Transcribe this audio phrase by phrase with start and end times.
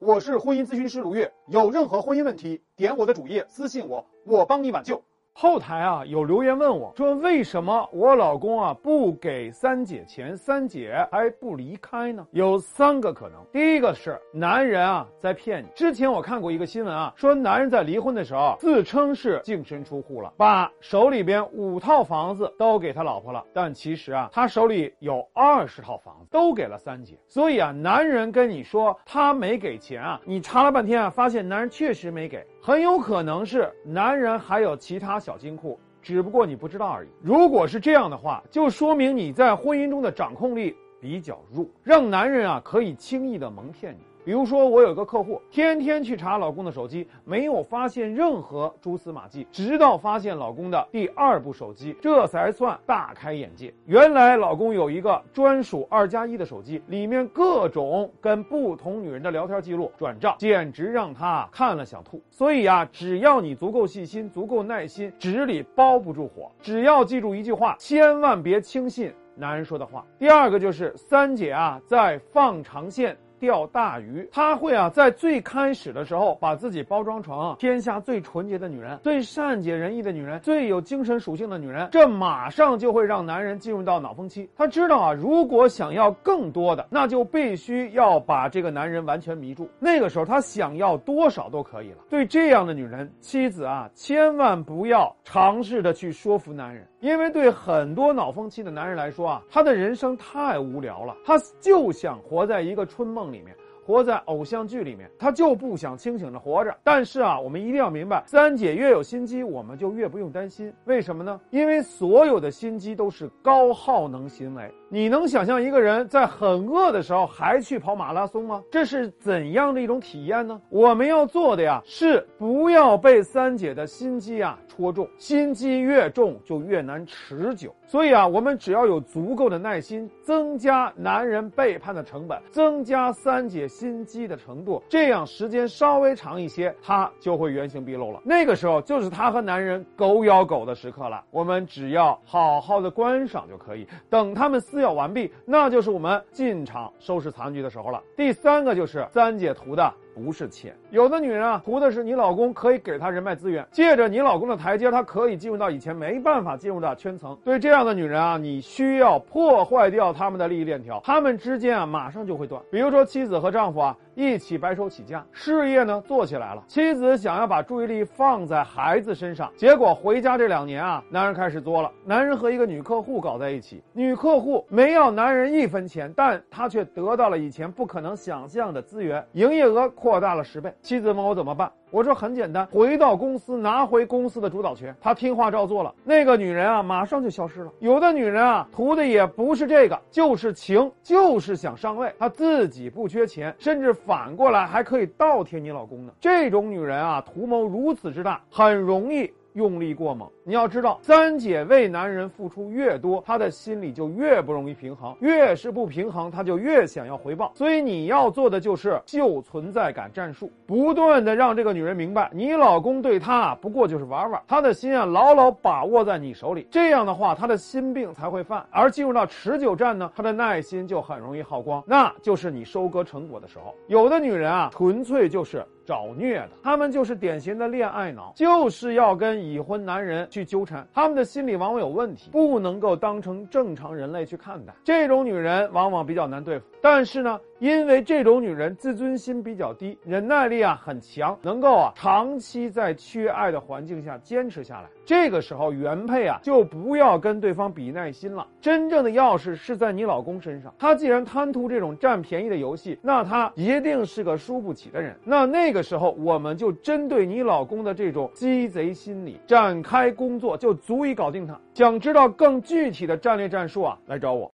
[0.00, 5.02] 我是婚姻咨询师卢月，有任何婚姻问题，点我的主页私信我，我帮你挽救。
[5.40, 12.26] 后台啊有留言问我说，为什么我老公啊不给三姐钱，三姐还不离开呢？
[12.32, 15.68] 有三个可能，第一个是男人啊在骗你。
[15.76, 27.16] 之前我看过一个新闻啊，说男人在离婚的时候自称是净身出户了，把手里边五套房子都给他老婆了，但其实啊他手里有二十套房子都给了三姐。
[27.28, 32.44] 所以啊，男人跟你说他没给钱啊，你查了半天啊，发现男人确实没给。
[32.60, 37.08] 很有可能是男人还有其他小金库，只不过你不知道而已。
[37.20, 44.00] 如果是这样的话，就说明你在婚姻中的掌控力比较弱，让男人啊可以轻易的蒙骗你。
[44.28, 53.72] 比如说，我有个客户，天天去查老公的手机，没有发现任何蛛丝马迹，直到发现老公的第二部手机，这才算大开眼界。
[53.86, 62.20] 原来老公有一个专属二加一的手机，里面各种跟不同女人的聊天记录、转账，简直让他看了想吐。
[62.30, 66.52] 所以啊，只要你足够细心、足够耐心，纸里包不住火。
[66.60, 70.04] 只要记住一句话，千万别轻信男人说的话。
[70.18, 73.16] 第二个就是三姐啊，在放长线。
[73.38, 84.48] 钓大鱼，他会啊，在最开始的时候把自己包装成天下最纯洁的女人、最善解人意的女人、最有精神属性的女人，这马上就会让男人进入到脑风期。
[84.56, 89.70] 他知道啊，如果想要更多的，那就必须要把这个男人完全迷住。
[89.78, 91.98] 那个时候，他想要多少都可以了。
[92.10, 103.27] 对这样的女人，妻子啊，千万不要尝试的去说服男人，因为对很多脑风期的男人来说啊，他的人生太无聊了，他就想活在一个春梦。
[103.32, 103.56] 里面
[103.88, 106.76] 活在偶像剧里面，他就不想清醒的活着。
[106.84, 110.70] 但是啊，我们一定要明白，三姐越有心机，我们就越不用担心。
[110.84, 111.40] 为什么呢？
[111.48, 114.70] 因为所有的心机都是高耗能行为。
[114.90, 118.62] 你能想象一个人在很饿的时候还去跑马拉松吗？
[118.70, 120.60] 这是怎样的一种体验呢？
[120.68, 125.08] 我们要做的呀，是不要被三姐的心机啊戳中。
[125.16, 127.74] 心机越重，就越难持久。
[127.86, 138.22] 所以啊，我们只要有足够的耐心，增加男人背叛的成本，增加三姐心机的程度，这样时间稍微长一些，他就会原形毕露了。
[138.24, 141.22] 那个时候就是他和男人狗咬狗的时刻了。
[141.30, 144.78] 我们只要好好的观赏就可以，等他们撕。
[144.78, 148.00] 撕咬完毕，那就是我们进场收拾残局的时候了。
[148.16, 149.92] 第三个就是三姐图的。
[150.24, 157.38] 不是钱，有的女人啊，图的是你老公可以给她人脉资源，借着你老公的台阶，她可以进入到以前没办法进入的圈层。
[157.44, 162.60] 对这样的女人啊，你需要破坏掉他们的利益链条，他们之间啊，马上就会断。
[162.68, 171.88] 比如说，妻子和丈夫啊一起白手起家，事业呢做起来了，妻子想要把注意力放在孩子身上，结果回家这两年啊，男人开始作了。
[172.04, 180.07] 男人和一个女客户搞在一起，女客户没要男人一分钱，但她却得到了以前不可能想象的资源，营业额扩。
[180.08, 180.72] 扩大了十倍。
[180.80, 181.70] 妻子问我怎么办？
[181.90, 184.96] 我说很简单，回到公司拿回公司的主导权。
[185.02, 185.94] 他听话照做了。
[186.02, 187.70] 那个女人啊，马上就消失了。
[187.78, 192.10] 有的女人啊，图的也不是这个，就是情，就是想上位。
[192.18, 196.12] 她自己不缺钱，甚至反过来还可以倒贴你老公呢。
[196.18, 199.30] 这种女人啊，图谋如此之大，很容易。
[199.54, 207.52] 用力过猛，你要知道，三姐为男人付出越多，她的心里就越不容易平衡，越是不平衡，她就越想要回报。
[207.54, 216.66] 所以你要做的就是秀存在感战术，不断的让这个女人明白，你老公对她不过就是玩玩，她的心啊牢牢把握在你手里。
[216.70, 218.64] 这样的话，她的心病才会犯。
[218.70, 223.74] 而进入到持久战呢，她的耐心就很容易耗光，那就是你收割成果的时候。
[223.88, 225.62] 有的女人啊，纯粹就是。
[225.88, 230.86] 找虐的，她们就是典型的恋爱脑，就是要跟已婚男人去纠缠。
[230.94, 234.72] 他们的心理往往有问题，不能够当成正常人类去看待。
[234.84, 237.38] 这种女人往往比较难对付，但是呢。
[237.58, 244.88] 因为这种女人自尊心比较低，忍耐力啊很强，能够啊长期在缺爱的环境下坚持下来。
[245.04, 250.72] 这个时候原配啊就不要跟对方比耐心了，真正的钥匙是在你老公身上。
[250.78, 255.16] 他既然贪图这种占便宜的游戏，那他一定是个输不起的人。
[255.24, 261.58] 那那个时候我们就针对你老公的这种鸡贼心理展开攻工作，就足以搞定它。
[261.72, 264.52] 想知道更具体的战略战术啊，来找我。